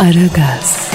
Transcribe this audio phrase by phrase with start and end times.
[0.00, 0.90] Aragaz,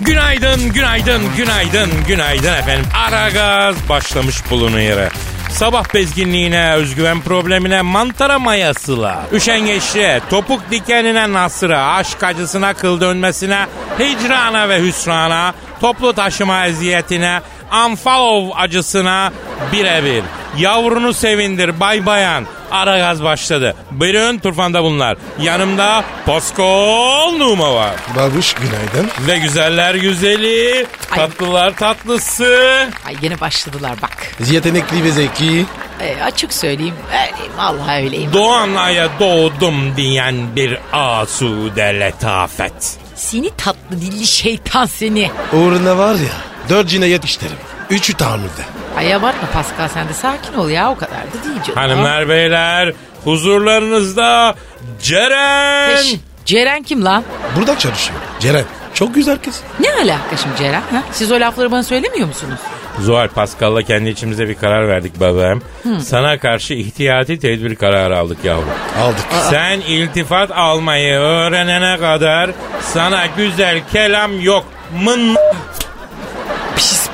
[0.00, 2.86] Günaydın, günaydın, günaydın, günaydın efendim.
[3.08, 5.10] Aragaz başlamış bulunuyor.
[5.50, 13.66] Sabah bezginliğine, özgüven problemine, mantara mayasıyla, üşengeçliğe, topuk dikenine nasıra, aşk acısına, kıl dönmesine,
[13.98, 17.40] hicrana ve hüsrana, toplu taşıma eziyetine,
[17.86, 19.32] unfollow acısına
[19.72, 20.22] birebir.
[20.58, 22.44] Yavrunu sevindir bay bayan.
[22.70, 23.74] Ara gaz başladı.
[23.90, 25.16] Buyurun turfanda bunlar.
[25.40, 27.94] Yanımda Paskal Numa var.
[28.16, 29.10] Babuş günaydın.
[29.26, 32.88] Ve güzeller güzeli, tatlılar tatlısı.
[33.06, 34.16] Ay yine başladılar bak.
[34.50, 35.66] Yetenekli ve zeki.
[36.00, 38.32] Ee, açık söyleyeyim öyleyim vallahi öyleyim.
[38.32, 42.98] Doğan aya doğdum diyen bir asude letafet.
[43.14, 45.30] Seni tatlı dilli şeytan seni.
[45.52, 46.36] Uğruna var ya
[46.68, 47.56] dört cinayet işlerim.
[47.90, 48.62] Üçü tahammülde.
[48.96, 51.74] Ay abartma Pascal sen de sakin ol ya o kadar da değil canım.
[51.74, 52.92] Hanımlar beyler
[53.24, 54.54] huzurlarınızda
[55.02, 55.96] Ceren.
[55.96, 57.24] Peş, Ceren kim lan?
[57.56, 58.18] Burada çalışıyor.
[58.40, 58.64] Ceren.
[58.94, 59.60] Çok güzel kız.
[59.80, 60.80] Ne alaka şimdi Ceren?
[60.92, 61.02] Ha?
[61.12, 62.58] Siz o lafları bana söylemiyor musunuz?
[63.00, 65.62] Zuhal Pascal'la kendi içimize bir karar verdik bebeğim.
[66.00, 68.68] Sana karşı ihtiyati tedbir kararı aldık yavrum.
[69.02, 69.24] Aldık.
[69.50, 72.50] Sen iltifat almayı öğrenene kadar
[72.80, 74.64] sana güzel kelam yok.
[75.02, 75.36] Mın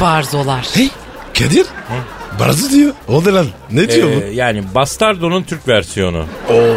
[0.03, 0.67] barzolar.
[0.75, 0.89] Hey
[1.39, 1.67] Kadir.
[2.41, 2.93] Barzı diyor.
[3.09, 3.47] O da lan.
[3.71, 6.25] Ne diyor Ee, yani Bastardo'nun Türk versiyonu.
[6.49, 6.53] bu?
[6.53, 6.77] Oo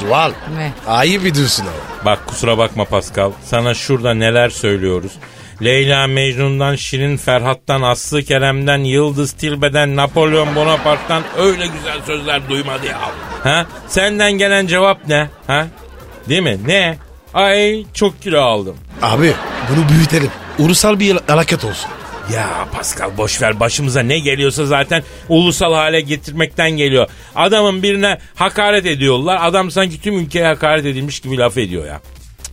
[0.00, 0.32] Zuhal.
[0.56, 0.72] Ne?
[0.86, 2.04] Ayıp ediyorsun abi.
[2.06, 3.30] Bak kusura bakma Pascal.
[3.44, 5.12] Sana şurada neler söylüyoruz.
[5.62, 12.98] Leyla Mecnun'dan, Şirin Ferhat'tan, Aslı Kerem'den, Yıldız Tilbe'den, Napolyon Bonaparte'tan öyle güzel sözler duymadı ya.
[13.44, 13.66] Ha?
[13.88, 15.28] Senden gelen cevap ne?
[15.46, 15.66] Ha?
[16.28, 16.58] Değil mi?
[16.66, 16.98] Ne?
[17.34, 18.76] Ay çok kilo aldım.
[19.02, 19.32] Abi
[19.70, 20.30] bunu büyütelim.
[20.58, 21.90] Ulusal bir hareket olsun.
[22.34, 27.08] Ya Pascal boş ver başımıza ne geliyorsa zaten ulusal hale getirmekten geliyor.
[27.34, 29.38] Adamın birine hakaret ediyorlar.
[29.42, 32.00] Adam sanki tüm ülkeye hakaret edilmiş gibi laf ediyor ya.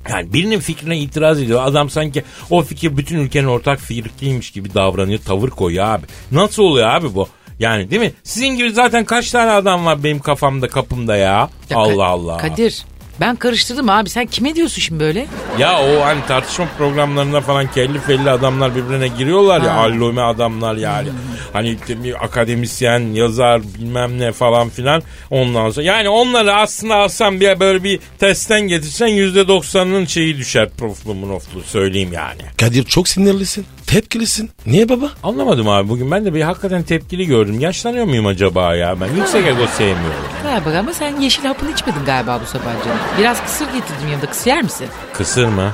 [0.10, 1.62] Yani birinin fikrine itiraz ediyor.
[1.66, 5.20] Adam sanki o fikir bütün ülkenin ortak fikriymiş gibi davranıyor.
[5.20, 6.06] Tavır koyuyor abi.
[6.32, 7.28] Nasıl oluyor abi bu?
[7.60, 8.14] Yani değil mi?
[8.24, 11.50] Sizin gibi zaten kaç tane adam var benim kafamda kapımda ya.
[11.70, 12.38] Ya Allah Allah.
[12.38, 12.86] Kadir
[13.20, 15.26] ben karıştırdım abi sen kime diyorsun şimdi böyle?
[15.60, 19.76] Ya o hani tartışma programlarında falan kelli felli adamlar birbirine giriyorlar ya.
[19.76, 19.80] Ha.
[19.80, 21.08] Allome adamlar yani.
[21.54, 25.04] Hani bir akademisyen, yazar bilmem ne falan filan.
[25.30, 30.70] Ondan sonra yani onları aslında alsan bir böyle bir testten getirsen yüzde doksanının şeyi düşer
[30.70, 32.42] proflu munoflu söyleyeyim yani.
[32.58, 33.66] Kadir çok sinirlisin.
[33.88, 34.50] Tepkilisin.
[34.66, 35.12] Niye baba?
[35.24, 37.60] Anlamadım abi bugün ben de bir hakikaten tepkili gördüm.
[37.60, 39.08] Yaşlanıyor muyum acaba ya ben?
[39.16, 40.26] Yüksek ego sevmiyorum.
[40.44, 42.98] Galiba ama sen yeşil hapını içmedin galiba bu sabah canım.
[43.20, 44.88] Biraz kısır getirdim yanında kısır yer misin?
[45.14, 45.72] Kısır mı?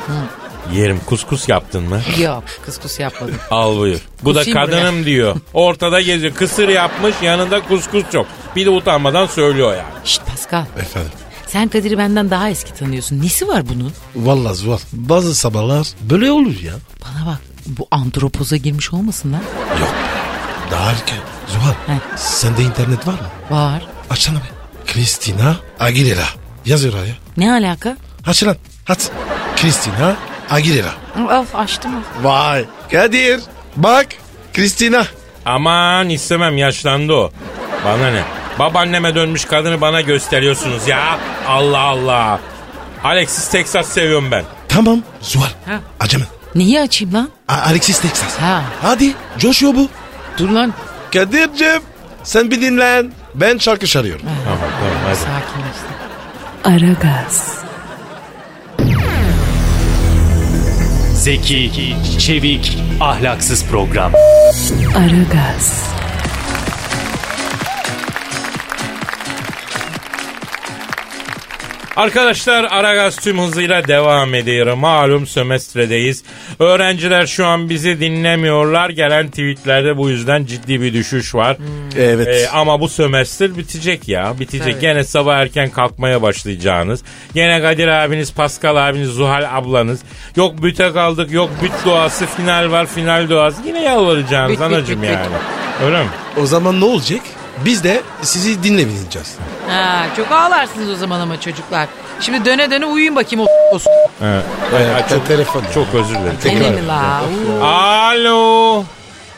[0.74, 2.02] Yerim kuskus yaptın mı?
[2.20, 3.36] Yok kıskus yapmadım.
[3.52, 4.00] Al buyur.
[4.24, 5.36] Bu da Kusayım kadınım diyor.
[5.54, 6.34] Ortada geziyor.
[6.36, 8.28] Kısır yapmış yanında kuskus çok.
[8.56, 9.84] Bir de utanmadan söylüyor yani.
[10.06, 11.12] Şşt Pascal Efendim.
[11.48, 13.22] sen Kadir'i benden daha eski tanıyorsun.
[13.22, 13.94] Nesi var bunun?
[14.16, 14.78] Vallahi Zuhal.
[14.94, 16.74] Bazı sabahlar böyle olur ya.
[17.06, 19.42] Bana bak bu andropoza girmiş olmasın lan?
[19.80, 19.90] Yok.
[20.72, 21.18] Daha erken.
[21.48, 21.74] Zuhal.
[21.88, 22.18] He.
[22.18, 23.20] Sende internet var mı?
[23.58, 23.82] Var.
[24.10, 24.48] Açsana be.
[24.88, 26.26] Christina Aguilera.
[26.66, 27.14] Yaz oraya.
[27.38, 27.98] Ne alaka?
[28.28, 28.56] Aç lan.
[28.90, 29.00] Aç.
[29.56, 30.16] Christina
[30.50, 30.92] Aguilera.
[31.40, 31.92] Of açtım.
[32.24, 32.66] Vay.
[32.92, 33.40] Kadir.
[33.76, 34.08] Bak.
[34.54, 35.04] Christina.
[35.46, 37.32] Aman istemem yaşlandı o.
[37.86, 38.24] Bana ne?
[38.60, 41.20] Babaanneme dönmüş kadını bana gösteriyorsunuz ya.
[41.48, 42.40] Allah Allah.
[43.04, 44.44] Alexis Texas seviyorum ben.
[44.70, 45.02] Tamam.
[45.22, 45.46] Zuhal.
[45.66, 45.80] Ha.
[46.00, 46.28] Acımın.
[46.56, 47.30] Neyi açayım lan?
[47.48, 48.38] A- Alexis Texas.
[48.38, 48.62] Ha.
[48.82, 49.14] Hadi.
[49.38, 49.90] Coşuyor bu.
[50.38, 50.74] Dur lan.
[51.14, 51.82] Kadir'cim.
[52.24, 53.12] Sen bir dinlen.
[53.36, 54.26] Ben şarkı şarıyorum.
[54.44, 55.16] Tamam tamam hadi.
[55.16, 55.91] Sakinleştim.
[56.64, 57.64] Aragaz,
[61.14, 64.12] Zeki, çevik, ahlaksız program.
[64.96, 65.90] Aragaz,
[71.96, 74.74] Arkadaşlar Aragaz tüm hızıyla devam ediyor.
[74.74, 76.24] Malum sömestredeyiz.
[76.60, 78.90] Öğrenciler şu an bizi dinlemiyorlar.
[78.90, 81.58] Gelen tweetlerde bu yüzden ciddi bir düşüş var.
[81.98, 82.28] Evet.
[82.28, 84.34] Ee, ama bu sömestr bitecek ya.
[84.40, 84.74] Bitecek.
[84.74, 84.82] Tabii.
[84.82, 87.04] Gene sabah erken kalkmaya başlayacağınız.
[87.34, 90.00] Gene Kadir abiniz, Pascal abiniz, Zuhal ablanız.
[90.36, 93.58] Yok büte kaldık, yok büt duası, final var, final duası.
[93.68, 95.16] Yine yalvaracağınız Büt, anacım büt, büt.
[95.18, 95.36] yani.
[95.86, 96.10] Öyle mi?
[96.42, 97.22] O zaman ne olacak?
[97.66, 99.36] Biz de sizi dinlemeyeceğiz.
[99.70, 101.88] Ha, çok ağlarsınız o zaman ama çocuklar.
[102.20, 103.90] Şimdi döne döne uyuyun bakayım o, o s-
[104.24, 105.10] Evet.
[105.10, 105.64] Çok, telefon.
[105.74, 106.88] çok özür dilerim.
[106.88, 107.22] La?
[107.60, 107.64] Uu.
[107.66, 108.84] Alo.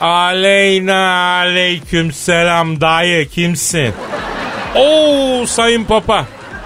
[0.01, 0.95] Aleyna
[1.39, 3.93] aleyküm selam dayı kimsin?
[4.75, 6.25] Oo sayın papa.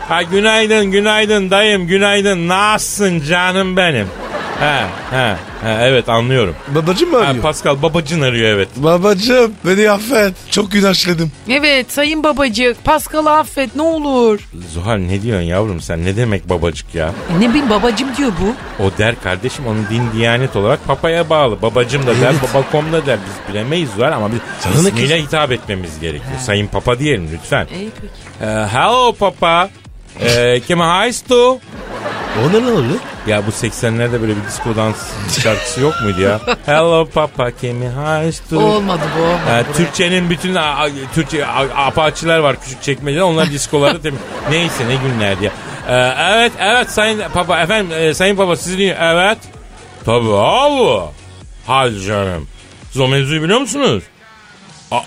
[0.10, 4.08] Ha günaydın günaydın dayım günaydın nasılsın canım benim?
[4.60, 4.82] He
[5.18, 6.56] he he evet anlıyorum.
[6.68, 7.44] Babacım mı Ha, arıyor?
[7.44, 8.70] Pascal babacın arıyor evet.
[8.76, 10.34] Babacım beni affet.
[10.52, 11.32] Çok günaşladım.
[11.50, 14.40] Evet sayın babacık Paskal'ı affet ne olur.
[14.74, 17.12] Zuhal ne diyorsun yavrum sen ne demek babacık ya?
[17.38, 18.84] E, ne bileyim babacım diyor bu.
[18.84, 21.62] O der kardeşim onun din diyanet olarak papaya bağlı.
[21.62, 22.54] Babacım da der Evet.
[22.54, 26.40] babakom da der biz bilemeyiz Zuhal ama biz Sana ne ismiyle hitap etmemiz gerekiyor.
[26.40, 27.68] Sayın papa diyelim lütfen.
[27.80, 28.14] İyi peki.
[28.42, 29.70] Ee, hello papa.
[30.22, 31.60] Ee, Kime heißt du?
[32.46, 32.94] O ne lan öyle?
[33.28, 34.96] Ya bu 80'lerde böyle bir disco dans
[35.44, 36.40] şarkısı yok muydu ya?
[36.66, 38.60] Hello papa heißt du?
[38.60, 39.22] Olmadı bu.
[39.22, 39.74] olmadı Ee.
[39.78, 43.22] Türkçenin bütün a- a- Türkçe a- apaçiler var küçük çekmeceler.
[43.22, 44.16] Onlar diskoları tem-
[44.52, 45.52] neyse ne günlerdi ya.
[45.90, 48.98] Ee, evet evet sayın papa efendim e, sayın papa sizi dinliyor.
[49.02, 49.38] Evet.
[50.06, 51.02] Tabii abi.
[51.68, 52.48] Hadi canım.
[52.92, 54.04] Siz o mevzuyu biliyor musunuz?
[54.92, 55.02] Aa,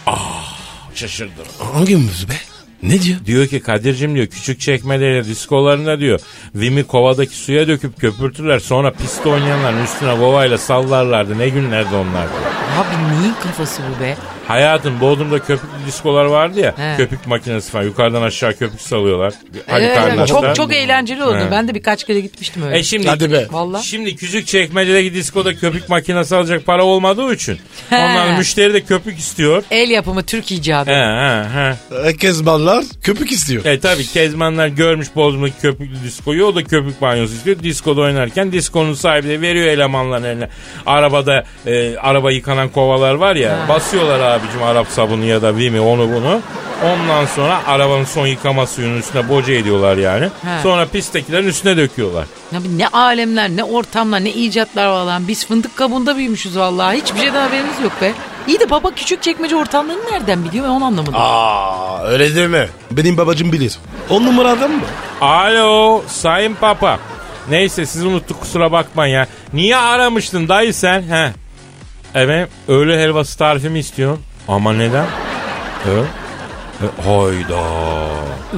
[0.95, 1.45] şaşırdım.
[1.75, 2.33] Hangi mevzu be?
[2.83, 3.19] Ne diyor?
[3.27, 6.21] Diyor ki Kadir'cim diyor küçük çekmeleri diskolarında diyor
[6.55, 12.70] Vimi kovadaki suya döküp köpürtürler sonra piste oynayanların üstüne kovayla sallarlardı ne günlerdi onlar diyor.
[12.79, 14.17] Abi neyin kafası bu be?
[14.49, 16.97] Hayatım Bodrum'da köpüklü diskolar vardı ya He.
[16.97, 19.33] köpük makinesi falan yukarıdan aşağı köpük salıyorlar.
[19.67, 20.27] Hadi Evet, kardeşler.
[20.27, 21.35] çok çok eğlenceli oldu.
[21.39, 21.51] He.
[21.51, 22.79] Ben de birkaç kere gitmiştim öyle.
[22.79, 23.47] E şimdi, Hadi be.
[23.51, 23.87] Vallahi.
[23.87, 27.59] Şimdi küçük çekmecedeki diskoda köpük makinesi alacak para olmadığı için.
[27.91, 27.97] He.
[27.97, 29.63] Onlar müşteri de köpük istiyor.
[29.71, 30.91] El yapımı Türk icadı.
[30.91, 31.75] He he he.
[32.05, 33.65] Herkes ballar köpük istiyor.
[33.65, 37.59] E tabi Kezmanlar görmüş Bodrum'daki köpüklü diskoyu o da köpük banyosu istiyor.
[37.63, 40.49] Diskoda oynarken diskonun sahibi de veriyor elemanların eline.
[40.87, 46.15] Arabada e, araba yıkanan kovalar var ya basıyorlar abicim Arap sabunu ya da Vimi onu
[46.15, 46.41] bunu.
[46.85, 50.25] Ondan sonra arabanın son yıkama suyunun üstüne boca ediyorlar yani.
[50.25, 50.63] He.
[50.63, 52.25] Sonra pisttakilerin üstüne döküyorlar.
[52.53, 55.29] Ya bir ne alemler, ne ortamlar, ne icatlar var lan.
[55.29, 56.97] Biz fındık kabuğunda büyümüşüz vallahi.
[56.97, 58.13] Hiçbir şeyden haberimiz yok be.
[58.47, 61.15] İyi de baba küçük çekmece ortamlarını nereden biliyor ben onu anlamadım.
[61.17, 62.69] Aa öyle deme.
[62.91, 63.79] Benim babacım bilir.
[64.11, 64.83] On numara adam mı?
[65.21, 66.99] Alo sayın papa.
[67.51, 69.27] Neyse sizi unuttuk kusura bakmayın ya.
[69.53, 71.03] Niye aramıştın dayı sen?
[71.03, 71.33] He.
[72.15, 74.25] Evet öğle helvası tarifi mi istiyorsun?
[74.49, 75.07] Ama neden?
[75.91, 76.07] Evet.
[76.83, 77.63] E, hayda.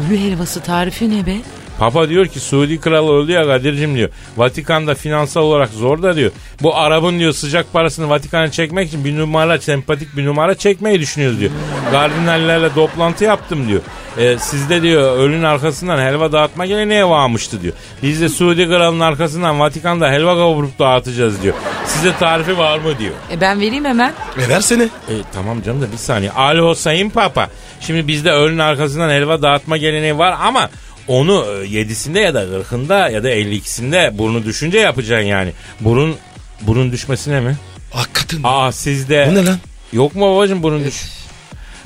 [0.09, 1.37] Ölü helvası tarifi ne be?
[1.79, 4.09] Papa diyor ki Suudi kralı öldü ya Kadir'cim diyor.
[4.37, 6.31] Vatikan'da finansal olarak zor da diyor.
[6.63, 11.41] Bu Arap'ın diyor sıcak parasını Vatikan'a çekmek için bir numara sempatik bir numara çekmeyi düşünüyoruz
[11.41, 11.51] diyor.
[11.91, 13.81] Kardinallerle toplantı yaptım diyor.
[14.19, 17.75] E, sizde diyor ölünün arkasından helva dağıtma geleneği varmıştı diyor.
[18.03, 21.55] Biz de Suudi kralının arkasından Vatikan'da helva kavurup dağıtacağız diyor.
[21.87, 23.15] Size tarifi var mı diyor.
[23.31, 24.13] E ben vereyim hemen.
[24.47, 24.83] E versene.
[24.83, 26.31] E, tamam canım da bir saniye.
[26.31, 27.49] Alo sayın papa.
[27.81, 30.71] Şimdi bizde ölünün arkasından helva dağıtma geleneği var ama
[31.09, 35.53] onu e, yedisinde ya da kırkında ya da 52'sinde burnu düşünce yapacaksın yani.
[35.81, 36.17] Burun
[36.61, 37.57] burun düşmesine mi?
[37.91, 38.41] Hakikaten.
[38.45, 39.27] Aa sizde.
[39.31, 39.59] Bu ne lan?
[39.93, 41.03] Yok mu babacım burun düş?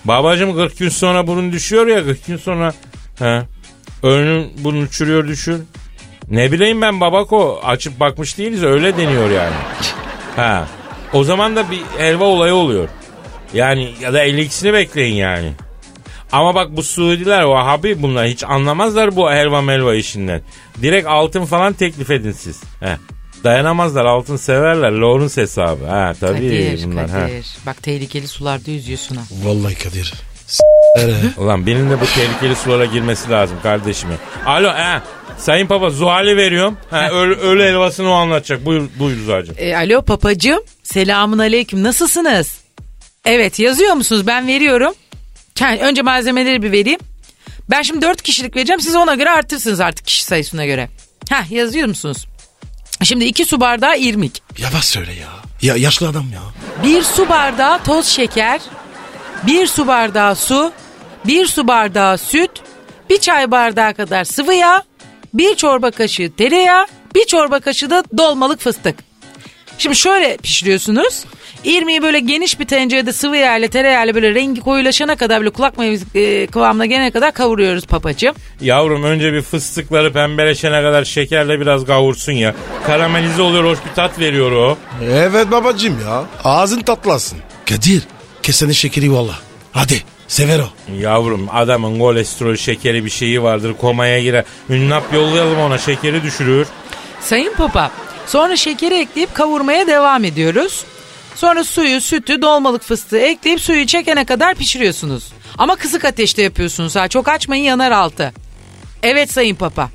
[0.08, 2.74] Babacım 40 gün sonra burun düşüyor ya 40 gün sonra.
[3.18, 3.42] He.
[4.02, 5.62] Ölünün burnu uçuruyor düşür.
[6.30, 9.54] Ne bileyim ben babako açıp bakmış değiliz öyle deniyor yani.
[10.36, 10.68] Ha.
[11.12, 12.88] O zaman da bir helva olayı oluyor.
[13.54, 15.52] Yani ya da 52'sini bekleyin yani.
[16.32, 20.42] Ama bak bu Suudiler Vahabi bunlar hiç anlamazlar bu helva melva işinden.
[20.82, 22.62] Direkt altın falan teklif edin siz.
[22.80, 22.96] He.
[23.46, 25.84] Dayanamazlar altın severler Lawrence hesabı.
[25.84, 27.10] Ha tabii Kadir, bunlar.
[27.10, 27.20] Ha.
[27.20, 27.46] Kadir.
[27.66, 29.22] Bak tehlikeli sularda yüzüyorsun ha.
[29.44, 30.14] Vallahi Kadir.
[31.36, 34.08] Ulan birinin de bu tehlikeli sulara girmesi lazım kardeşim.
[34.46, 35.00] Alo he.
[35.38, 36.76] Sayın Papa Zuhal'i veriyorum.
[36.90, 38.64] Ha, ölü, ölü helvasını o anlatacak.
[38.66, 39.56] Buyur, buyur Zuhal'cığım.
[39.58, 40.60] E, alo papacığım.
[40.82, 41.82] Selamun aleyküm.
[41.82, 42.58] Nasılsınız?
[43.24, 44.26] Evet yazıyor musunuz?
[44.26, 44.94] Ben veriyorum.
[45.60, 47.00] Yani önce malzemeleri bir vereyim.
[47.70, 48.80] Ben şimdi dört kişilik vereceğim.
[48.80, 50.88] Siz ona göre artırsınız artık kişi sayısına göre.
[51.30, 52.26] Heh yazıyor musunuz?
[53.02, 54.42] Şimdi iki su bardağı irmik.
[54.58, 55.28] Yavaş söyle ya.
[55.62, 56.40] Ya yaşlı adam ya.
[56.84, 58.60] Bir su bardağı toz şeker.
[59.46, 60.72] Bir su bardağı su.
[61.26, 62.50] Bir su bardağı süt.
[63.10, 64.82] Bir çay bardağı kadar sıvı yağ.
[65.34, 66.86] Bir çorba kaşığı tereyağı.
[67.14, 69.05] Bir çorba kaşığı da dolmalık fıstık.
[69.78, 71.24] Şimdi şöyle pişiriyorsunuz.
[71.64, 76.04] İrmiği böyle geniş bir tencerede sıvı yağla tereyağıyla böyle rengi koyulaşana kadar böyle kulak meyvesi
[76.14, 78.34] e, kıvamına gelene kadar kavuruyoruz papacığım.
[78.60, 82.54] Yavrum önce bir fıstıkları pembeleşene kadar şekerle biraz kavursun ya.
[82.86, 84.78] Karamelize oluyor hoş bir tat veriyor o.
[85.04, 86.24] Evet babacım ya.
[86.44, 87.38] Ağzın tatlasın.
[87.68, 88.02] Kadir
[88.42, 89.34] kesene şekeri valla.
[89.72, 90.92] Hadi sever o.
[91.00, 94.44] Yavrum adamın kolesterol şekeri bir şeyi vardır komaya girer.
[94.70, 96.66] Ünnap yollayalım ona şekeri düşürür.
[97.20, 97.90] Sayın Papa
[98.26, 100.84] sonra şekeri ekleyip kavurmaya devam ediyoruz.
[101.34, 105.32] Sonra suyu, sütü, dolmalık fıstığı ekleyip suyu çekene kadar pişiriyorsunuz.
[105.58, 107.08] Ama kısık ateşte yapıyorsunuz ha.
[107.08, 108.32] Çok açmayın yanar altı.
[109.02, 109.90] Evet Sayın Papa.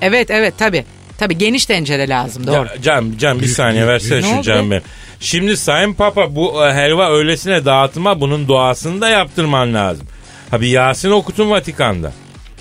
[0.00, 0.84] Evet evet tabi.
[1.18, 2.56] Tabi geniş tencere lazım doğru.
[2.56, 4.42] Ya, Can, Can bir saniye versene Ne şu?
[4.42, 4.82] Can benim.
[5.20, 10.06] Şimdi Sayın Papa bu e, helva öylesine dağıtma bunun doğasını da yaptırman lazım.
[10.50, 12.12] Ha bir Yasin okutun Vatikan'da.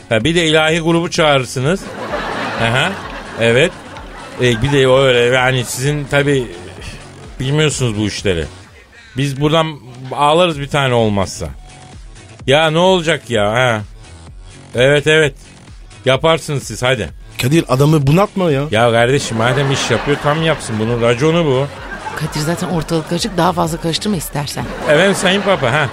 [0.10, 1.82] Ha bir de ilahi grubu çağırırsınız.
[2.62, 2.92] Aha,
[3.40, 3.72] evet.
[4.42, 6.48] E, bir de öyle yani sizin tabi
[7.40, 8.46] bilmiyorsunuz bu işleri.
[9.18, 9.80] Biz buradan
[10.12, 11.48] ağlarız bir tane olmazsa.
[12.48, 13.82] Ya ne olacak ya ha?
[14.76, 15.36] Evet evet.
[16.06, 17.10] Yaparsınız siz hadi.
[17.42, 18.64] Kadir adamı bunaltma ya.
[18.72, 20.76] Ya kardeşim madem iş yapıyor tam yapsın.
[20.80, 21.68] Bunun raconu bu.
[22.16, 24.66] Kadir zaten ortalık karışık daha fazla karıştırma istersen.
[24.90, 25.90] Efendim Sayın Papa ha.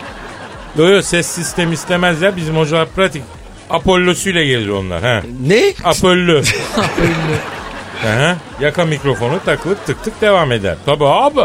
[0.78, 3.22] Yo yo ses sistemi istemez ya bizim hocalar pratik.
[3.70, 5.22] Apollosuyla gelir onlar ha.
[5.46, 5.74] Ne?
[5.84, 6.42] Apollo.
[8.06, 10.76] Aha, yaka mikrofonu takılıp tık tık devam eder.
[10.86, 11.40] Tabi abi.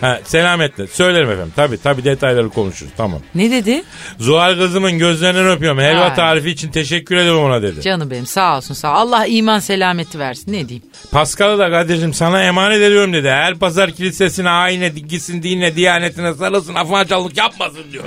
[0.00, 0.86] Ha, selametle.
[0.86, 1.52] Söylerim efendim.
[1.56, 2.92] Tabi tabi detayları konuşuruz.
[2.96, 3.20] Tamam.
[3.34, 3.82] Ne dedi?
[4.18, 5.78] Zuhal kızımın gözlerinden öpüyorum.
[5.78, 6.14] Helva Ha.
[6.14, 7.80] tarifi için teşekkür ederim ona dedi.
[7.82, 8.96] Canım benim sağ olsun sağ ol.
[8.96, 10.82] Allah iman selameti versin ne diyeyim.
[11.12, 13.28] Paskal'ı da Kadir'cim sana emanet ediyorum dedi.
[13.30, 18.04] Her pazar kilisesine, ayine, gitsin dinle, diyanetine sarılsın, afacanlık yapmasın diyor.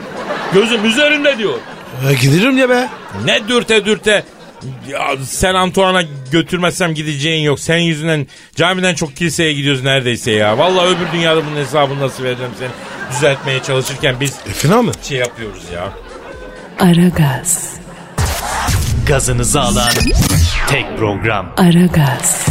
[0.53, 1.58] Gözüm üzerinde diyor.
[2.10, 2.89] E, giderim ya be.
[3.25, 4.24] Ne dürte dürte.
[4.90, 7.60] Ya sen Antoine'a götürmezsem gideceğin yok.
[7.60, 10.58] Senin yüzünden camiden çok kiliseye gidiyoruz neredeyse ya.
[10.58, 12.70] Vallahi öbür dünyada bunun hesabını nasıl vereceğim seni
[13.12, 14.92] düzeltmeye çalışırken biz E, fena mı?
[15.04, 15.90] şey yapıyoruz ya.
[16.80, 17.74] Aragaz,
[19.08, 19.90] Gazınızı alan
[20.70, 21.54] tek program.
[21.58, 22.46] Aragaz,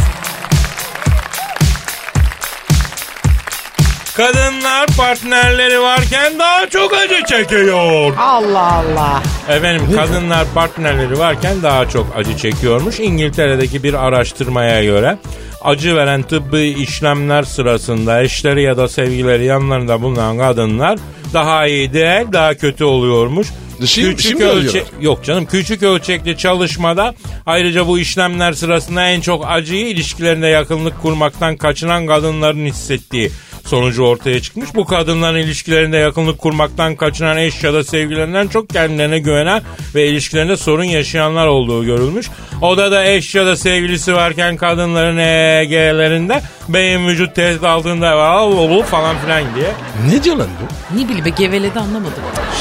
[4.17, 8.13] Kadınlar partnerleri varken daha çok acı çekiyor.
[8.19, 9.23] Allah Allah.
[9.49, 12.99] Efendim kadınlar partnerleri varken daha çok acı çekiyormuş.
[12.99, 15.17] İngiltere'deki bir araştırmaya göre
[15.63, 20.99] acı veren tıbbi işlemler sırasında eşleri ya da sevgileri yanlarında bulunan kadınlar
[21.33, 23.47] daha iyi değil daha kötü oluyormuş.
[23.81, 24.01] Dışı-
[24.39, 24.73] mı oluyor?
[25.01, 27.15] Yok canım küçük ölçekli çalışmada
[27.45, 33.31] ayrıca bu işlemler sırasında en çok acıyı ilişkilerinde yakınlık kurmaktan kaçınan kadınların hissettiği
[33.65, 34.75] sonucu ortaya çıkmış.
[34.75, 39.61] Bu kadınların ilişkilerinde yakınlık kurmaktan kaçınan eş ya da sevgilerinden çok kendilerine güvenen
[39.95, 42.27] ve ilişkilerinde sorun yaşayanlar olduğu görülmüş.
[42.61, 49.43] Odada eş ya da sevgilisi varken kadınların EEG'lerinde beyin vücut test altında "Aa, falan filan
[49.55, 49.71] diye.
[50.11, 50.97] Ne diyor lan bu?
[50.99, 52.13] Ne bileyim be geveledi anlamadım.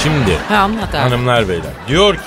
[0.02, 0.96] Şimdi Ha anlat abi.
[0.96, 2.20] hanımlar beyler diyor ki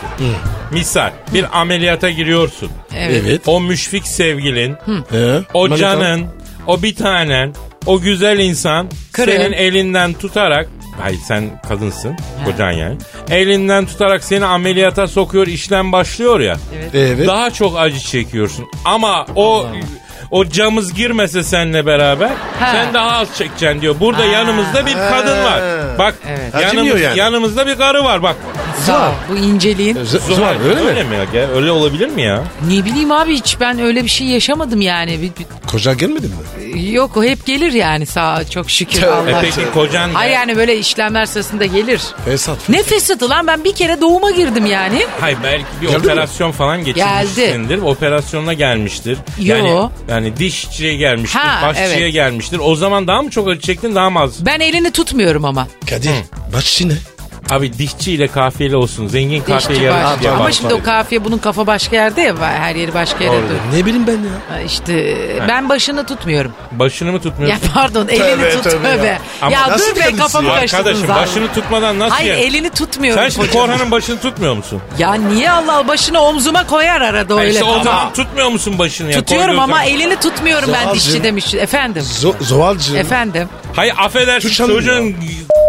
[0.71, 2.69] misal bir ameliyata giriyorsun.
[2.97, 3.41] Evet.
[3.47, 4.75] O müşfik sevgilin,
[5.11, 5.39] He?
[5.53, 5.77] o Manita.
[5.77, 6.25] canın,
[6.67, 7.53] o bir tanen,
[7.85, 9.31] o güzel insan Kırın.
[9.31, 10.69] senin elinden tutarak
[11.01, 12.97] Hayır sen kadınsın kocan yani.
[13.29, 16.57] Elinden tutarak seni ameliyata sokuyor işlem başlıyor ya.
[16.93, 17.27] Evet.
[17.27, 18.65] Daha çok acı çekiyorsun.
[18.85, 19.67] Ama o
[20.31, 22.71] o camız girmese seninle beraber Ha.
[22.71, 23.95] sen daha az çekeceksin diyor.
[23.99, 25.61] Burada yanımızda bir kadın var.
[25.99, 26.63] Bak Evet.
[26.75, 27.19] Yanımız, yani.
[27.19, 28.35] yanımızda bir karı var bak.
[28.91, 29.11] Ol.
[29.31, 29.95] Bu inceliğin.
[29.95, 30.55] Z- Zuhal Zuhal
[30.87, 31.09] öyle mi?
[31.09, 31.15] mi?
[31.37, 31.47] ya?
[31.49, 32.43] Öyle olabilir mi ya?
[32.67, 35.11] Ne bileyim abi hiç ben öyle bir şey yaşamadım yani.
[35.21, 36.33] Bir- bir- Koca gelmedi mi?
[36.91, 39.31] yok o hep gelir yani sağ çok şükür Tövbe.
[39.31, 39.41] E Allah.
[39.41, 42.01] peki kocan Hayır yani böyle işlemler sırasında gelir.
[42.25, 42.69] Fesat.
[42.69, 45.05] Ne fesatı lan ben bir kere doğuma girdim yani.
[45.19, 46.11] Hayır belki bir Geldi mi?
[46.11, 47.77] operasyon falan geçirmişsindir.
[47.81, 49.17] Operasyonla gelmiştir.
[49.39, 49.55] Yo.
[49.55, 52.13] Yani, yani dişçiye gelmiştir, Ha, başçıya evet.
[52.13, 52.59] gelmiştir.
[52.63, 54.45] O zaman daha mı çok acı çektin daha mı az?
[54.45, 55.67] Ben elini tutmuyorum ama.
[55.89, 56.11] Kadir.
[56.53, 56.93] Başçı ne?
[57.51, 59.07] Abi dişçiyle kafiyeli olsun.
[59.07, 62.75] Zengin kafiye Dişçi yarışı diye Ama şimdi o kafiye bunun kafa başka yerde ya her
[62.75, 63.35] yeri başka yerde.
[63.37, 63.77] Doğru.
[63.77, 64.55] Ne bileyim ben ya.
[64.55, 66.51] Ha, İşte ben başını tutmuyorum.
[66.71, 67.69] Başını mı Ya tutmuyorsun?
[67.73, 68.95] pardon elini Tövbe, tut tövbe ya.
[68.97, 69.19] tövbe.
[69.41, 70.55] Ama Ya nasıl dur be kafamı ya?
[70.55, 71.21] karıştırdınız Arkadaşım abi.
[71.21, 72.39] başını tutmadan nasıl Hayır ya?
[72.39, 73.23] elini tutmuyorum.
[73.23, 73.67] Sen şimdi kocamın.
[73.67, 74.81] Korhan'ın başını tutmuyor musun?
[74.99, 77.51] Ya niye Allah başını omzuma koyar arada Ha öyle.
[77.51, 79.19] işte o Ama zaman tutmuyor musun başını ya?
[79.19, 79.87] Tutuyorum Koyduğun ama zaman.
[79.87, 81.53] elini tutmuyorum ben dişçi demiş.
[81.53, 82.03] Efendim.
[82.41, 82.75] Zo.
[82.97, 83.49] Efendim.
[83.75, 84.79] Hayır affedersin Tutamıyor.
[84.79, 85.15] çocuğun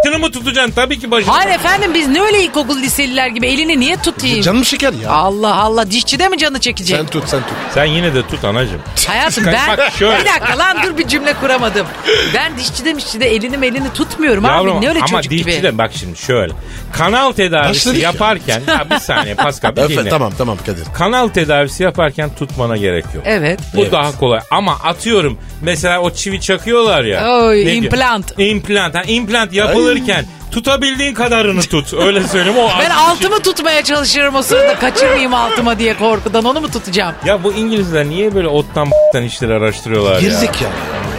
[0.06, 0.72] Şunu mu tutacaksın?
[0.72, 1.30] Tabii ki başını.
[1.32, 4.40] Hayır efendim biz ne öyle ilkokul liseliler gibi elini niye tutayım?
[4.42, 5.10] Canım şeker ya.
[5.10, 6.96] Allah Allah dişçide mi canı çekecek?
[6.96, 7.52] Sen tut sen tut.
[7.74, 8.80] Sen yine de tut anacığım.
[9.08, 10.20] Hayatım ben Bak şöyle.
[10.20, 11.86] bir dakika lan dur bir cümle kuramadım.
[12.34, 15.62] Ben dişçide mişçide elini elini tutmuyorum Yavrum abi ne öyle ama çocuk dişçi gibi.
[15.62, 16.52] de bak şimdi şöyle.
[16.92, 18.10] Kanal tedavisi Başladık ya.
[18.10, 20.08] yaparken ya bir saniye Pascal bir dinle.
[20.08, 20.84] tamam tamam Kadir.
[20.94, 23.24] Kanal tedavisi yaparken tutmana gerek yok.
[23.26, 23.60] Evet.
[23.76, 23.92] Bu Evet.
[23.92, 27.28] daha kolay ama atıyorum mesela o çivi çakıyorlar ya.
[27.32, 27.76] Oy, Ne diyor?
[27.84, 28.34] implant.
[28.38, 28.94] İmplant.
[28.94, 29.52] Ha, implant
[29.90, 31.94] yapılırken tutabildiğin kadarını tut.
[31.94, 32.58] Öyle söyleyeyim.
[32.58, 37.14] O Ben altımı tutmaya çalışırım o sırada kaçırmayayım altıma diye korkudan onu mu tutacağım?
[37.26, 40.20] Ya bu İngilizler niye böyle ottan b**tan işleri araştırıyorlar ya?
[40.20, 40.68] Girdik ya.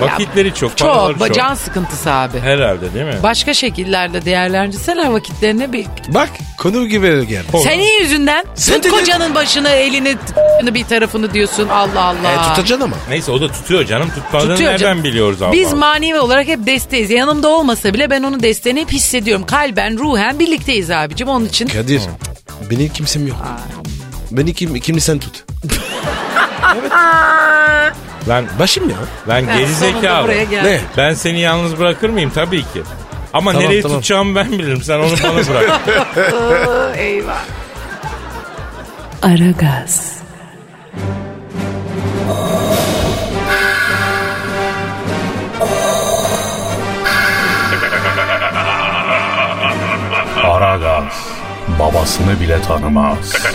[0.02, 1.36] Vakitleri çok, paraları Çok çok.
[1.36, 2.40] can sıkıntısı abi.
[2.40, 3.16] Herhalde değil mi?
[3.24, 5.86] Başka şekillerde değerlendirseler vakitlerini bir...
[6.08, 7.46] Bak konu gibi geldi.
[7.64, 10.16] Senin yüzünden Sen tut de- kocanın başını elini
[10.66, 12.32] t- bir tarafını diyorsun Allah Allah.
[12.34, 12.96] E, tutacaksın ama.
[13.10, 14.10] Neyse o da tutuyor canım.
[14.16, 15.04] Tutmadığını Tutuyor nereden canım.
[15.04, 17.12] biliyoruz Allah Biz manevi olarak hep desteğiz.
[17.12, 19.46] Yanımda olmasa bile ben onun desteğini hep hissediyorum.
[19.46, 21.28] Kalben, ruhen birlikteyiz abicim.
[21.28, 22.02] Onun için Kadir
[22.70, 23.38] benim kimsem yok.
[24.32, 25.44] Beni kim, kimli sen tut.
[28.30, 28.96] Ben, Başım ya.
[29.28, 30.24] ben Ben geri sonunda zekalı.
[30.24, 30.72] buraya geldim.
[30.72, 30.80] Ne?
[30.98, 32.32] Ben seni yalnız bırakır mıyım?
[32.36, 32.82] Tabii ki.
[33.34, 33.98] Ama Tamam, nereye tamam.
[33.98, 34.82] tutacağımı ben bilirim.
[34.82, 35.82] Sen onu bana bırak.
[36.98, 37.42] Eyvah.
[39.22, 40.12] Aragaz,
[50.44, 51.04] Aragaz
[51.80, 53.36] babasını bile tanımaz.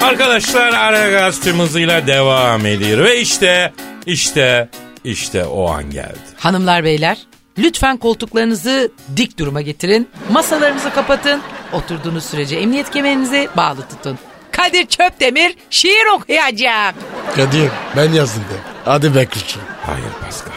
[0.00, 3.04] Arkadaşlar Aragaz tüm hızıyla devam ediyor.
[3.04, 3.72] Ve işte,
[4.06, 4.68] işte,
[5.04, 6.18] işte o an geldi.
[6.36, 7.18] Hanımlar beyler
[7.58, 10.08] lütfen koltuklarınızı dik duruma getirin.
[10.30, 11.40] Masalarınızı kapatın.
[11.72, 14.18] Oturduğunuz sürece emniyet kemerinizi bağlı tutun.
[14.50, 16.94] Kadir Çöpdemir şiir okuyacak.
[17.36, 18.56] Kadir ben yazdım de.
[18.84, 19.62] Hadi be kuşum.
[19.86, 20.52] Hayır Pascal.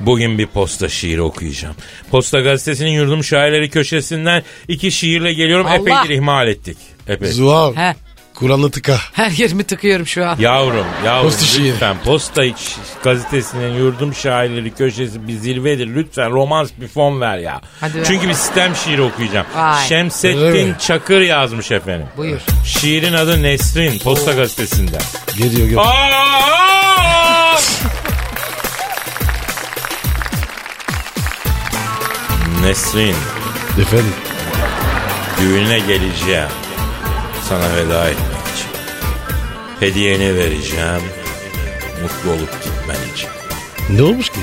[0.00, 1.76] Bugün bir posta şiiri okuyacağım.
[2.10, 5.66] Posta gazetesinin yurdum şairleri köşesinden iki şiirle geliyorum.
[5.66, 5.74] Allah.
[5.74, 6.78] Epeydir ihmal ettik.
[7.08, 7.28] Epey.
[7.32, 7.74] Zuhal.
[7.76, 7.94] He.
[8.36, 8.98] Kur'an'ı tıka.
[9.12, 10.36] Her yerimi tıkıyorum şu an.
[10.38, 11.72] Yavrum, yavrum Posta şiiri.
[11.72, 12.54] lütfen Posta Ş-
[13.04, 15.86] gazetesinin yurdum şairleri köşesi bir zirvedir.
[15.94, 17.60] Lütfen romans bir fon ver ya.
[17.80, 18.04] Hadi ver.
[18.04, 19.46] Çünkü bir sistem şiiri okuyacağım.
[19.56, 19.86] Vay.
[19.88, 20.74] Şemsettin.
[20.74, 22.06] Çakır yazmış efendim.
[22.16, 22.40] Buyur.
[22.64, 25.02] Şiirin adı Nesrin Posta gazetesinden.
[25.38, 25.82] Geliyor geliyor.
[25.86, 27.56] Aa!
[32.62, 33.14] Nesrin,
[33.80, 34.14] Efendim.
[35.40, 36.48] düğüne geleceğim.
[37.48, 38.68] Sana veda etmek için.
[39.80, 41.02] Hediyeni vereceğim.
[42.02, 43.28] Mutlu olup gitmen için.
[43.90, 44.40] Ne olmuş ki?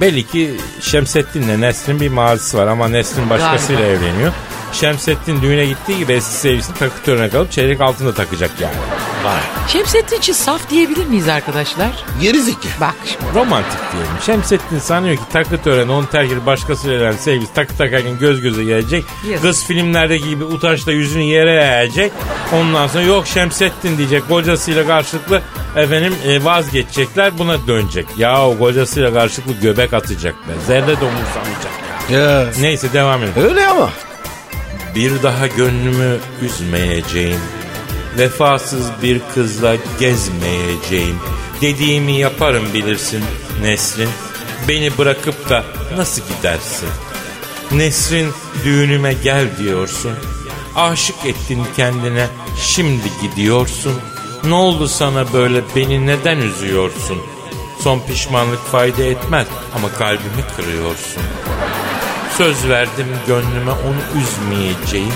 [0.00, 4.32] Belli ki Şemsettin'le Nesrin bir mazisi var ama Nesrin başkasıyla evleniyor.
[4.72, 8.74] Şemsettin düğüne gittiği gibi eski sevgisini takı törene kalıp çeyrek altında takacak yani.
[9.24, 9.40] Vay.
[9.68, 12.04] Şemsettin için saf diyebilir miyiz arkadaşlar?
[12.20, 12.68] Geri zeki.
[12.80, 13.24] Bak şimdi.
[13.34, 14.10] Romantik diyelim.
[14.26, 18.64] Şemsettin sanıyor ki takı töreni onu terk edip başkasıyla evlenen sevgilisi takı takarken göz göze
[18.64, 19.04] gelecek.
[19.28, 19.42] Yazık.
[19.42, 22.12] Kız filmlerdeki gibi utançla yüzünü yere eğecek.
[22.52, 24.28] Ondan sonra yok Şemsettin diyecek.
[24.28, 25.42] Kocasıyla karşılıklı
[25.76, 28.06] efendim e, vazgeçecekler buna dönecek.
[28.18, 30.52] Ya o kocasıyla karşılıklı göbek atacak be.
[30.66, 31.72] Zerre de umursamayacak
[32.10, 32.18] ya.
[32.18, 32.46] Ya.
[32.60, 33.48] Neyse devam edelim.
[33.48, 33.90] Öyle ama.
[34.94, 37.40] Bir daha gönlümü üzmeyeceğim.
[38.18, 41.16] Vefasız bir kızla gezmeyeceğim.
[41.60, 43.24] Dediğimi yaparım bilirsin
[43.62, 44.08] Nesrin.
[44.68, 45.64] Beni bırakıp da
[45.96, 46.88] nasıl gidersin?
[47.72, 48.32] Nesrin
[48.64, 50.12] düğünüme gel diyorsun.
[50.76, 53.94] Aşık ettin kendine şimdi gidiyorsun.
[54.44, 57.18] Ne oldu sana böyle beni neden üzüyorsun?
[57.80, 59.46] Son pişmanlık fayda etmez
[59.76, 61.22] ama kalbimi kırıyorsun.
[62.38, 65.12] Söz verdim gönlüme onu üzmeyeceğim.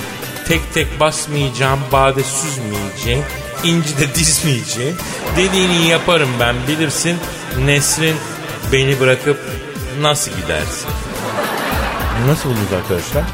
[0.48, 3.24] Tek tek basmayacağım, bade süzmeyeceğim.
[3.64, 4.96] inci de dizmeyeceğim.
[5.36, 7.16] Dediğini yaparım ben bilirsin.
[7.64, 8.16] Nesrin
[8.72, 9.38] beni bırakıp
[10.00, 10.88] nasıl gidersin?
[12.26, 13.24] Nasıl buldunuz arkadaşlar?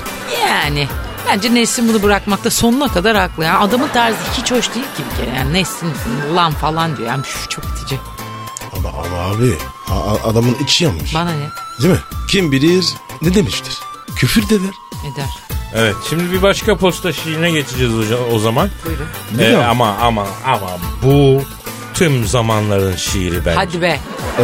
[0.48, 0.88] Yani
[1.28, 3.44] bence Nesin bunu bırakmakta sonuna kadar haklı.
[3.44, 5.36] Yani adamın tarzı hiç hoş değil ki bir kere.
[5.36, 5.92] Yani Nesin
[6.34, 7.08] lan falan diyor.
[7.08, 8.00] Yani şu çok itici.
[8.76, 9.56] Ama, ama abi
[9.88, 11.14] a- a- adamın içi yanmış.
[11.14, 11.50] Bana ne
[11.82, 12.00] Değil mi?
[12.28, 12.86] Kim bilir
[13.22, 13.78] ne demiştir?
[14.16, 14.74] Küfür de der.
[15.12, 15.28] eder.
[15.74, 18.68] Evet şimdi bir başka posta şiirine geçeceğiz hocam, o zaman.
[18.86, 19.06] Buyurun.
[19.38, 20.70] Ee, ama ama ama
[21.02, 21.42] bu
[22.00, 23.56] tüm zamanların şiiri bence.
[23.56, 23.98] Hadi be.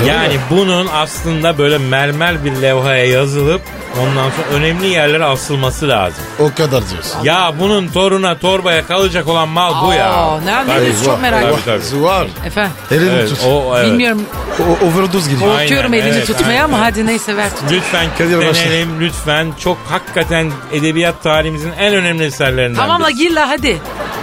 [0.06, 3.60] Yani bunun aslında böyle mermer bir levhaya yazılıp
[4.00, 6.24] ondan sonra önemli yerlere asılması lazım.
[6.38, 7.18] O kadar diyorsun.
[7.24, 10.12] Ya bunun toruna torbaya kalacak olan mal bu ya.
[10.12, 10.84] Aa, Tabii.
[10.84, 11.04] diyorsun?
[11.04, 11.62] çok merak Tabii, ettim.
[11.66, 11.82] tabii.
[11.82, 12.26] Zuvar.
[12.46, 13.38] Efendim Elini Evet, tut.
[13.46, 13.86] o, evet.
[13.86, 14.22] bilmiyorum
[14.60, 15.58] O, overdose gidiyor.
[15.58, 16.64] korkuyorum Aynen, elini evet, tutmaya aynen.
[16.64, 17.72] ama hadi neyse ver tut.
[17.72, 19.52] Lütfen kitlenelim lütfen.
[19.60, 23.78] Çok hakikaten edebiyat tarihimizin en önemli eserlerinden Tamam la gir la hadi.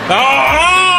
[0.10, 0.93] Aa!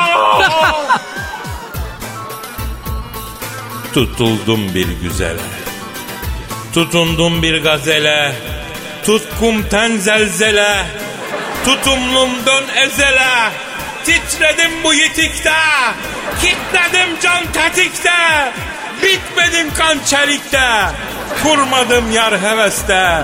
[3.94, 5.40] Tutuldum bir güzele.
[6.72, 8.32] Tutundum bir gazele.
[9.04, 10.86] Tutkum ten zelzele.
[11.64, 13.50] Tutumlum dön ezele.
[14.04, 15.52] Titredim bu yitikte.
[16.40, 18.52] Kitledim can tetikte.
[19.02, 20.68] Bitmedim kan çelikte.
[21.42, 23.22] Kurmadım yar heveste.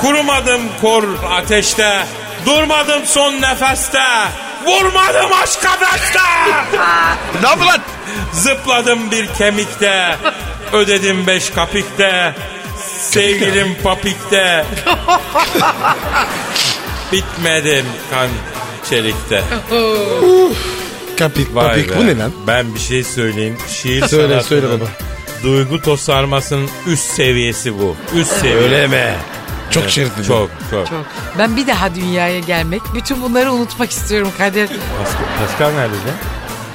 [0.00, 2.04] Kurumadım kor ateşte.
[2.46, 4.04] Durmadım son nefeste.
[4.64, 6.18] Vurmadım aşk abeste.
[7.42, 7.80] Ne yapı lan?
[8.32, 10.16] Zıpladım bir kemikte.
[10.72, 12.34] Ödedim beş kapikte.
[13.00, 14.64] Sevgilim papikte.
[17.12, 18.28] Bitmedim kan
[18.90, 19.42] çelikte.
[21.18, 21.96] Kapik Vay be.
[21.98, 22.32] bu ne lan?
[22.46, 23.58] Ben bir şey söyleyeyim.
[23.68, 24.84] Şiir Söyle, sanatının söyle baba.
[25.42, 27.96] Duygu tosarmasının üst seviyesi bu.
[28.14, 28.56] Üst seviye.
[28.56, 29.14] Öyle mi?
[29.70, 30.24] Çok şeritli.
[30.24, 30.86] Çok çok.
[30.86, 31.04] Çok.
[31.38, 34.68] Ben bir daha dünyaya gelmek, bütün bunları unutmak istiyorum Kadir.
[34.68, 36.14] Pascal, Pascal nerede lan?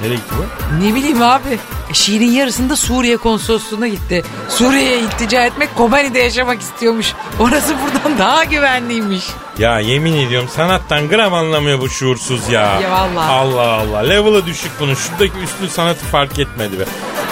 [0.02, 0.84] Nereye gitti bu?
[0.84, 1.58] Ne bileyim abi.
[1.90, 4.24] E, şiirin yarısında Suriye konsolosluğuna gitti.
[4.48, 7.12] Suriye'ye iltica etmek Kobani'de yaşamak istiyormuş.
[7.38, 9.24] Orası buradan daha güvenliymiş.
[9.58, 12.80] Ya yemin ediyorum sanattan gram anlamıyor bu şuursuz ya.
[12.80, 13.30] Ya vallahi.
[13.30, 13.98] Allah Allah.
[13.98, 14.94] Level'ı düşük bunun.
[14.94, 16.84] Şuradaki üstün sanatı fark etmedi be.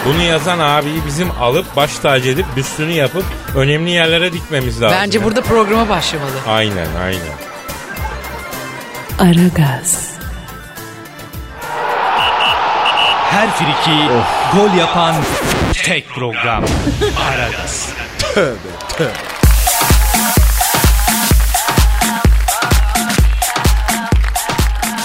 [0.05, 4.97] Bunu yazan abiyi bizim alıp baş tacı edip büstünü yapıp önemli yerlere dikmemiz lazım.
[5.01, 5.25] Bence ya.
[5.25, 6.31] burada programa başlamalı.
[6.47, 7.33] Aynen aynen.
[9.19, 10.09] Aragaz,
[13.31, 14.07] Her friki
[14.55, 15.15] gol yapan
[15.73, 16.63] tek program.
[17.29, 17.89] Aragaz.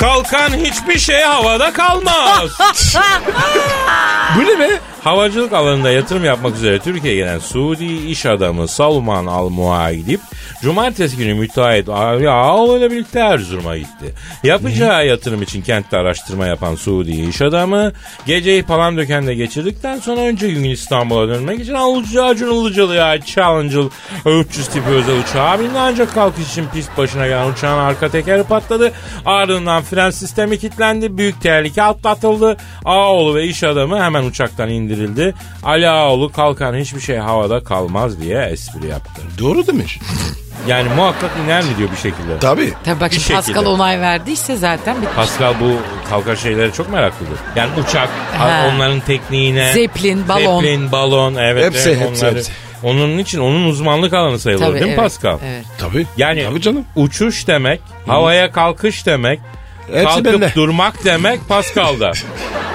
[0.00, 2.50] Kalkan hiçbir şey havada kalmaz.
[4.36, 4.80] Bu ne be?
[5.04, 10.20] Havacılık alanında yatırım yapmak üzere Türkiye'ye gelen Suudi iş adamı Salman Al Muaidip
[10.62, 14.14] Cumartesi günü müteahhit Ali Ağol ile birlikte Erzurum'a gitti.
[14.42, 17.92] Yapacağı yatırım için kentte araştırma yapan Suudi iş adamı
[18.26, 23.84] geceyi Palandöken'de geçirdikten sonra önce gün İstanbul'a dönmek için Alıcı Acun Ilıcalı'ya Challenger
[24.26, 28.92] 300 tipi özel uçağa bindi ancak kalkış için pist başına gelen uçağın arka tekeri patladı.
[29.26, 31.18] Ardından fren sistemi kilitlendi.
[31.18, 32.56] Büyük tehlike atlatıldı.
[32.84, 35.34] Ağoğlu ve iş adamı hemen uçaktan indirildi.
[35.64, 39.22] Ali Ağoğlu kalkan hiçbir şey havada kalmaz diye espri yaptı.
[39.38, 39.98] Doğru demiş.
[40.68, 42.38] Yani muhakkak iner mi diyor bir şekilde.
[42.40, 42.72] Tabii.
[42.84, 43.68] Tabii bak şimdi Pascal şekilde.
[43.68, 45.14] onay verdiyse zaten bitmiş.
[45.16, 45.72] Pascal bu
[46.10, 47.38] kalkar şeylere çok meraklıdır.
[47.56, 48.70] Yani uçak, Ha.
[48.74, 49.72] onların tekniğine.
[49.72, 50.60] Zeppelin, balon.
[50.60, 51.34] Zeppelin, balon.
[51.34, 51.64] Evet.
[51.64, 52.52] Hepsi, evet, hepsi, onları- hepsi.
[52.82, 55.38] Onun için onun uzmanlık alanı sayılır Tabii, değil mi evet, Pascal?
[55.44, 55.64] Evet.
[55.78, 56.06] Tabii.
[56.16, 56.84] Yani Tabii canım.
[56.96, 59.40] uçuş demek, havaya kalkış demek,
[59.92, 60.52] Hepsi kalkıp bende.
[60.54, 62.12] durmak demek Pascal'da.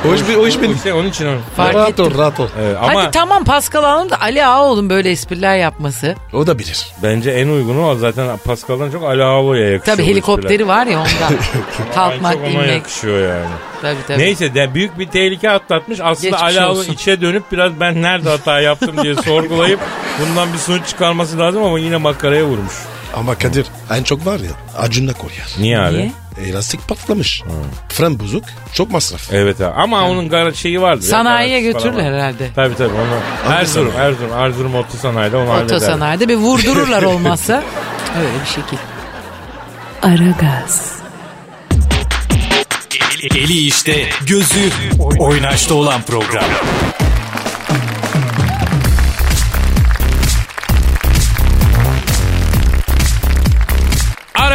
[0.09, 0.75] O iş, o iş benim.
[0.75, 1.39] İşte onun için onu.
[1.57, 2.05] Fark rahat ettim.
[2.05, 2.47] ol rahat ol.
[2.61, 6.15] Evet, ama Hadi tamam Pascal Hanım da Ali Ağaoğlu'nun böyle espriler yapması.
[6.33, 6.85] O da bilir.
[7.03, 9.97] bence en uygunu o zaten Pascal'dan çok Ali Ağabey'e yakışıyor.
[9.97, 11.11] Tabii bu helikopteri var ya ondan.
[11.31, 12.69] Bence Kalkmak, çok ona inmek.
[12.69, 13.49] yakışıyor yani.
[13.81, 14.19] Tabii tabii.
[14.19, 15.99] Neyse de büyük bir tehlike atlatmış.
[16.03, 16.93] Aslında Geçmiş Ali olsun.
[16.93, 19.79] içe dönüp biraz ben nerede hata yaptım diye sorgulayıp
[20.21, 22.73] bundan bir sonuç çıkarması lazım ama yine makaraya vurmuş.
[23.15, 25.33] Ama Kadir en çok var ya Acun'la Konya.
[25.59, 25.97] Niye abi?
[25.97, 26.11] Niye?
[26.37, 27.43] E, lastik patlamış.
[27.89, 28.43] Fren bozuk.
[28.73, 29.33] Çok masraf.
[29.33, 29.73] Evet abi.
[29.81, 31.01] Ama onun gar şeyi vardı.
[31.01, 32.49] Sanayiye götürürler herhalde.
[32.55, 33.53] Tabii tabii onu.
[33.53, 33.91] Erzurum.
[33.97, 35.75] Erzurum, Erzurum Otosanayi'de onu halleder.
[35.75, 37.63] Otosanayide bir vurdururlar olmazsa.
[38.17, 38.77] Öyle bir şekil.
[40.01, 40.93] Aragaz,
[43.35, 44.69] Eli işte, gözü
[45.19, 46.43] oynaşta olan program.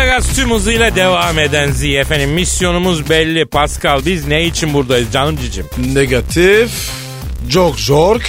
[0.08, 2.30] Aragaz tüm hızıyla devam eden Z efendim.
[2.30, 3.46] Misyonumuz belli.
[3.46, 5.66] Pascal biz ne için buradayız canım cicim?
[5.94, 6.90] Negatif.
[7.50, 8.20] Çok zor.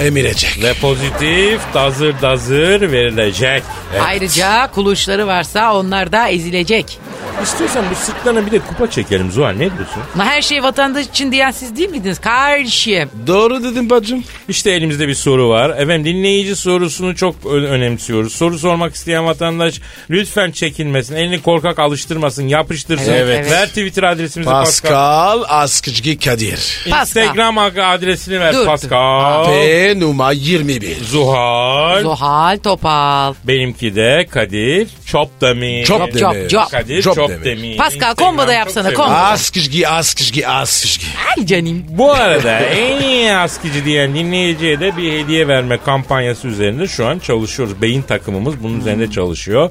[0.00, 0.62] Emirecek.
[0.62, 3.62] Ve pozitif dazır dazır verilecek.
[3.92, 4.02] Evet.
[4.04, 6.98] Ayrıca kuluşları varsa onlar da ezilecek.
[7.42, 10.02] İstiyorsan bu sırtlarına bir de kupa çekelim Zuhal ne diyorsun?
[10.18, 12.18] Her şey vatandaş için diyen siz değil miydiniz?
[12.20, 13.10] Kardeşim.
[13.26, 14.24] Doğru dedim bacım.
[14.48, 15.70] İşte elimizde bir soru var.
[15.70, 18.32] Efendim dinleyici sorusunu çok ö- önemsiyoruz.
[18.34, 21.14] Soru sormak isteyen vatandaş lütfen çekinmesin.
[21.16, 22.48] Elini korkak alıştırmasın.
[22.48, 23.12] Yapıştırsın.
[23.12, 23.50] Evet, Evet.
[23.50, 24.90] Ver Twitter adresimizi Pascal.
[25.40, 26.86] Pascal Askıcı Kadir.
[26.86, 28.66] Instagram adresini ver Dur, dur.
[28.66, 29.44] Pascal.
[29.46, 30.96] P numara 21.
[31.04, 32.02] Zuhal.
[32.02, 33.34] Zuhal Topal.
[33.44, 35.84] Benimki de Kadir Çopdemir.
[35.84, 36.48] Çok Çok, demir.
[36.48, 36.70] çok.
[36.70, 37.44] Kadir Çopdemir.
[37.62, 37.76] demir.
[37.76, 39.12] Pascal, combo da yapsana, combo.
[39.12, 41.06] Askıcı Askıcı Askıcı.
[41.36, 41.84] Ay canım.
[41.88, 47.18] Bu arada en iyi askıcı diyen dinleyiciye de bir hediye verme kampanyası üzerinde şu an
[47.18, 47.82] çalışıyoruz.
[47.82, 49.70] Beyin takımımız bunun üzerinde çalışıyor.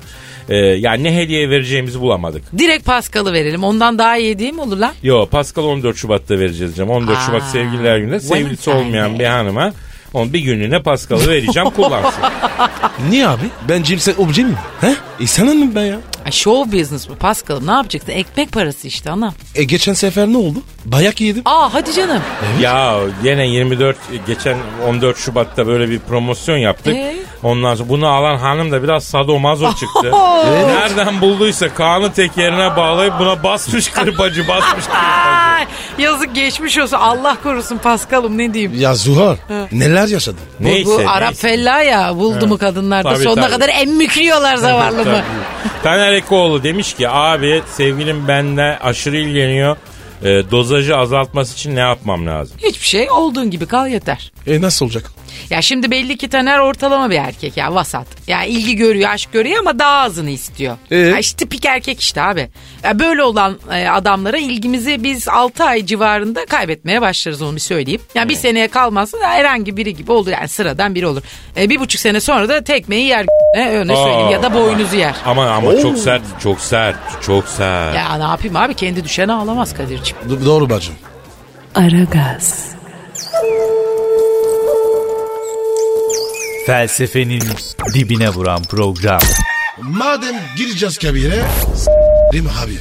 [0.50, 2.44] Ee, yani ne hediye vereceğimizi bulamadık.
[2.58, 3.64] Direkt Pascal'ı verelim.
[3.64, 4.94] Ondan daha iyi değil mi olur lan?
[5.04, 6.90] Yo Pascal 14 Şubat'ta vereceğiz canım.
[6.90, 8.20] 14 Aa, Şubat sevgililer günü.
[8.20, 9.74] Sevgilisi olmayan bir hanıma
[10.16, 12.24] Onu bir günlüğüne Pascal'ı vereceğim kullansın.
[13.10, 13.44] Niye abi?
[13.70, 14.58] Ben cinsel obje miyim?
[14.82, 14.96] He?
[15.20, 15.98] İnsanım ben ya.
[16.26, 18.12] Ay, show business bu Paskal'ım ne yapacaksın?
[18.12, 19.34] Ekmek parası işte anam.
[19.56, 20.60] E geçen sefer ne oldu?
[20.86, 21.42] Bayak yedim.
[21.46, 22.22] Aa hadi canım.
[22.62, 23.98] ya gene 24
[24.28, 26.96] geçen 14 Şubat'ta böyle bir promosyon yaptık.
[26.96, 27.16] Ee?
[27.44, 30.12] Ondan sonra bunu alan hanım da biraz sadomazo çıktı.
[30.68, 35.68] Nereden bulduysa Kaan'ı tekerine bağlayıp buna basmış kırpacı basmış kırpacı.
[35.98, 38.74] Yazık geçmiş olsun Allah korusun Paskal'ım ne diyeyim.
[38.82, 39.36] Ya Zuhal
[39.72, 40.40] neler yaşadın?
[40.60, 40.90] Bu, Neyse.
[41.06, 41.48] bu Arap neyse.
[41.48, 43.52] fella ya buldu mu kadınlarda Tabii, sonuna tabii.
[43.54, 45.04] kadar emmükliyorlar zavallı mı?
[45.04, 45.24] Tabii.
[45.84, 49.78] Taner Ekoğlu demiş ki abi sevgilim bende aşırı ilgileniyor.
[50.24, 52.58] E, dozajı azaltması için ne yapmam lazım?
[52.64, 54.32] Hiçbir şey olduğun gibi kal yeter.
[54.48, 55.12] E nasıl olacak?
[55.50, 58.08] Ya şimdi belli ki Taner ortalama bir erkek ya vasat.
[58.28, 60.78] Ya ilgi görüyor, aşk görüyor ama daha azını istiyor.
[60.92, 60.98] Ee?
[60.98, 62.50] Ya işte tipik erkek işte abi.
[62.84, 68.02] Ya böyle olan e, adamlara ilgimizi biz 6 ay civarında kaybetmeye başlarız onu bir söyleyeyim.
[68.16, 71.22] Yani bir seneye kalmazsa da herhangi biri gibi olur yani sıradan biri olur.
[71.58, 73.26] E, bir buçuk sene sonra da tekmeyi yer
[73.58, 75.16] e, öyle söyleyeyim ya da boynuzu yer.
[75.26, 77.96] Ama ama çok sert, çok sert, çok sert.
[77.96, 80.46] Ya ne yapayım abi kendi düşen ağlamaz Kadir'ciğim.
[80.46, 80.96] Doğru bacım.
[81.76, 82.70] Aragaz,
[86.66, 87.44] Felsefenin
[87.94, 89.20] dibine vuran program.
[89.82, 91.44] Madem gireceğiz kabire
[91.76, 91.92] s-
[92.34, 92.78] değil mi abi?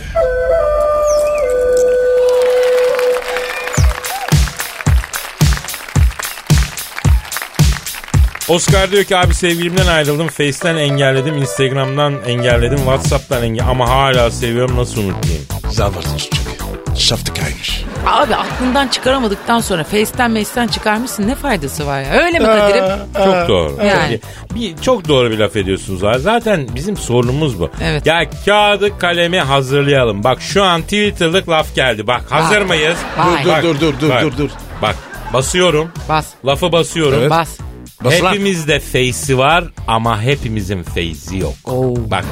[8.49, 10.29] Oscar diyor ki abi sevgilimden ayrıldım.
[10.29, 13.69] Face'ten engelledim, Instagram'dan engelledim, Whatsapp'tan engelledim.
[13.71, 15.43] Ama hala seviyorum nasıl unutayım?
[15.71, 16.54] Zalvartı çocuk.
[16.99, 17.85] Şaftı kaymış.
[18.07, 22.13] Abi aklından çıkaramadıktan sonra Face'ten Face'ten çıkarmışsın ne faydası var ya?
[22.13, 22.85] Öyle mi Kadir'im?
[23.15, 23.77] Çok doğru.
[23.87, 24.21] Yani.
[24.21, 26.19] Çok, bir, çok doğru bir laf ediyorsunuz abi.
[26.19, 27.71] Zaten bizim sorunumuz bu.
[27.83, 28.07] Evet.
[28.07, 30.25] Ya kağıdı kalemi hazırlayalım.
[30.25, 32.07] Bak şu an Twitter'lık laf geldi.
[32.07, 32.67] Bak hazır Vay.
[32.79, 32.99] mıyız?
[33.19, 33.45] Vay.
[33.45, 34.51] Dur, Bak, dur, dur, dur, bak, dur, dur.
[34.83, 34.97] Bak
[35.33, 35.93] basıyorum.
[36.09, 36.27] Bas.
[36.47, 37.19] Lafı basıyorum.
[37.21, 37.31] Evet.
[37.31, 37.59] Bas.
[38.05, 38.33] Bas lan.
[38.33, 41.55] Hepimizde face'i var ama hepimizin face'i yok.
[41.65, 41.95] Oo.
[42.11, 42.25] Bak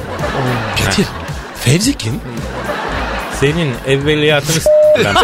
[0.85, 1.05] Kadir.
[1.55, 2.13] Fevzi kim?
[3.39, 4.69] Senin evveliyatını s-
[5.05, 5.15] ben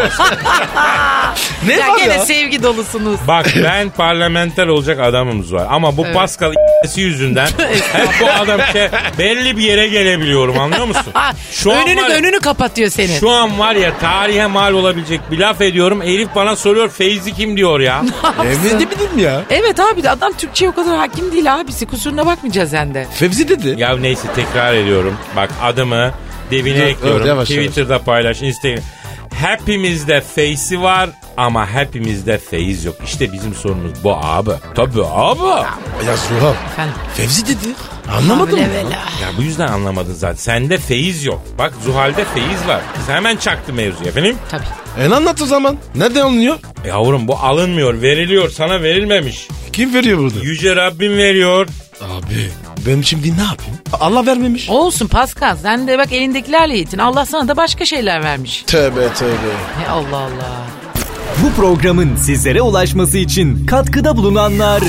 [1.68, 3.20] Ne Ya gene sevgi dolusunuz.
[3.28, 5.68] Bak ben parlamenter olacak adamımız var.
[5.70, 7.48] Ama bu Pascal i***si yüzünden
[7.94, 11.04] hep bu adam ke- belli bir yere gelebiliyorum anlıyor musun?
[11.14, 13.20] Ha, Şu an önünü var ya- önünü kapatıyor senin.
[13.20, 16.02] Şu an var ya tarihe mal olabilecek bir laf ediyorum.
[16.02, 18.02] Elif bana soruyor Feyzi kim diyor ya.
[18.44, 19.42] Emin de bildim ya.
[19.50, 21.86] Evet abi de adam Türkçe'ye o kadar hakim değil abisi.
[21.86, 23.08] Kusuruna bakmayacağız sen de.
[23.20, 23.76] Fevzi dedi.
[23.78, 25.18] ya neyse tekrar ediyorum.
[25.36, 26.12] Bak adımı
[26.52, 27.22] debine Dur, ekliyorum.
[27.22, 28.84] dur, yavaş, Twitter'da paylaş, Instagram.
[29.34, 32.96] Hepimizde face'i var ama hepimizde feyiz yok.
[33.06, 34.52] İşte bizim sorunumuz bu abi.
[34.76, 35.40] Tabii abi.
[36.08, 36.54] Ya Zuhal.
[36.74, 36.94] Efendim.
[37.18, 37.68] Fevzi dedi.
[38.18, 38.60] Anlamadım.
[38.60, 38.90] Vela.
[38.90, 40.36] Ya bu yüzden anlamadın zaten.
[40.36, 41.42] Sende feyiz yok.
[41.58, 42.82] Bak Zuhal'de feyiz var.
[42.96, 44.36] Kız hemen çaktı mevzuya efendim.
[44.50, 44.64] Tabii.
[45.00, 45.78] E anlat o zaman.
[45.96, 46.58] Nereden alınıyor?
[46.88, 48.50] Yavrum bu alınmıyor, veriliyor.
[48.50, 49.48] Sana verilmemiş.
[49.74, 50.40] Kim veriyor burada?
[50.40, 51.68] Yüce Rabbim veriyor.
[52.02, 52.50] Abi
[52.88, 53.76] ben şimdi ne yapayım?
[54.00, 54.70] Allah vermemiş.
[54.70, 56.98] Olsun Pascal sen de bak elindekilerle yetin.
[56.98, 58.64] Allah sana da başka şeyler vermiş.
[58.68, 59.32] Tövbe tövbe.
[59.86, 60.66] Ya Allah Allah.
[61.44, 64.82] Bu programın sizlere ulaşması için katkıda bulunanlar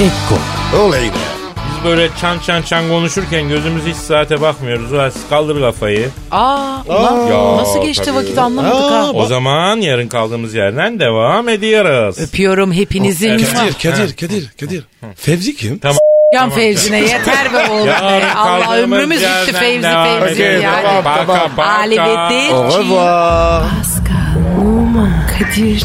[0.00, 0.38] Ekko
[0.82, 1.12] Oley be.
[1.56, 4.92] Biz böyle çan çan çan konuşurken gözümüz hiç saate bakmıyoruz.
[4.92, 6.08] Ulan Kaldır kafayı.
[6.30, 8.16] Aa, ulan Ya, nasıl geçti tabii.
[8.16, 9.10] vakit anlamadık Aa, ha.
[9.12, 12.18] O zaman yarın kaldığımız yerden devam ediyoruz.
[12.18, 13.38] Öpüyorum hepinizin.
[13.38, 14.84] Kadir, Kadir, Kadir, Kadir.
[15.16, 15.78] Fevzi kim?
[15.78, 15.98] Tamam.
[16.32, 18.32] Can Fevzi'ne yeter be oğlum be.
[18.36, 19.88] Allah ömrümüz bitti Fevzi
[20.20, 21.02] Fevzi yani.
[21.04, 21.62] Paka, paka.
[21.62, 22.52] Ali Bedir.
[22.52, 23.62] Au revoir.
[23.62, 25.82] Pascal, Oman, Kadir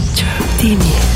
[0.63, 0.83] değil mi?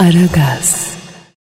[0.00, 0.89] Aragaz.